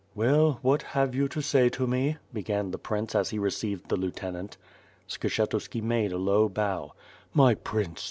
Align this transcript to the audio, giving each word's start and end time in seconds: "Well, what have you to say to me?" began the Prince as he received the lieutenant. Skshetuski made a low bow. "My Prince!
"Well, 0.15 0.57
what 0.63 0.81
have 0.97 1.13
you 1.13 1.27
to 1.27 1.43
say 1.43 1.69
to 1.69 1.85
me?" 1.85 2.17
began 2.33 2.71
the 2.71 2.79
Prince 2.79 3.13
as 3.13 3.29
he 3.29 3.37
received 3.37 3.87
the 3.87 3.95
lieutenant. 3.95 4.57
Skshetuski 5.07 5.79
made 5.83 6.11
a 6.11 6.17
low 6.17 6.49
bow. 6.49 6.93
"My 7.35 7.53
Prince! 7.53 7.99